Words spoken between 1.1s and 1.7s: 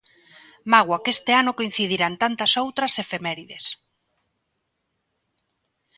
este ano